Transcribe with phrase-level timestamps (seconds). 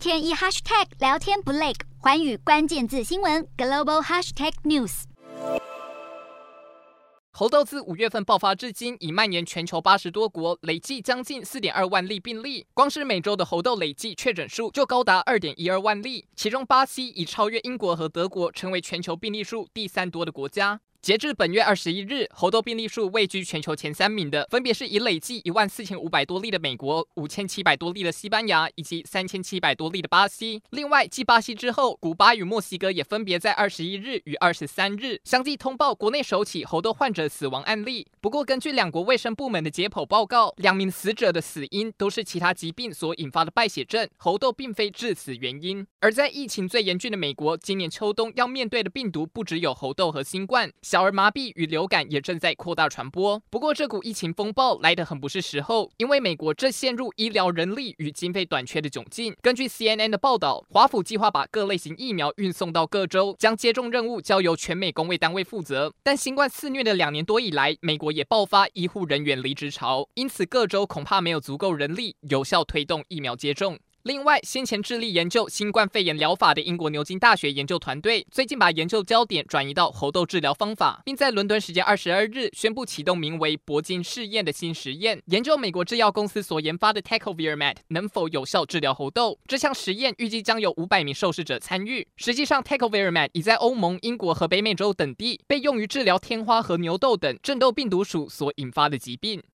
[0.00, 5.02] 天一 hashtag 聊天不累，寰宇关键字新闻 global hashtag news。
[7.32, 12.66] 猴痘自五月份爆发至今，已蔓延全球八十多国，累计将近四点二万例病例。
[12.72, 20.80] 光是美洲的猴痘累计确诊数就高达二点一二万例，其中巴西已超越英国和德国，成为全球病例数第三多的国家。
[21.02, 30.62] 截至本月二十一日，猴痘病例数位居全球前三名的，分别是已累计一万四千五百多例的美国、五千七百多例的西班牙以及三千七百多例的巴西。
[30.68, 38.06] 另外，继巴西之后，古巴与墨西哥也分别在二十一日与二十三日相继通报国内首起猴痘患者死亡案例。
[38.22, 45.86] 不过，根据两国卫生部门的解剖报告，两名死者的死因都是其他疾病所引发的败血症，猴痘并非致死原因。
[46.00, 50.70] 而在疫情最严峻的美国，今年秋冬要面对的病毒不只有猴痘和新冠。
[50.82, 53.42] 小儿麻痹与流感也正在扩大传播。
[53.48, 59.34] 不过，这股疫情风暴来得很不是时候，因为美国正陷入医疗人力与经费短缺的窘境。
[59.40, 65.94] 根据 CNN 的报道，华府计划把各类型疫苗运送到各州，将接种任务交由全美公卫单位负责。
[66.02, 73.78] 但新冠肆虐的两年多以来，美国也爆发医护人员离职潮，因此各州恐怕没有足够人力有效推动疫苗接种。
[74.04, 89.38] 另外，先前致力研究新冠肺炎疗法的英国牛津大学研究团队，最近把研究焦点转移到猴痘治疗方法，并在伦敦时间二十二日宣布启动名为“铂金试验”的新实验，研究美国制药公司所研发的 Tecovirimat 能否有效治疗猴痘。
[89.46, 92.08] 这项实验预计将有五百名受试者参与。
[92.16, 99.42] 实际上，Tecovirimat 已在欧盟、英国和北美洲等地被用于治疗天花和牛痘等正痘病毒属所引发的疾病。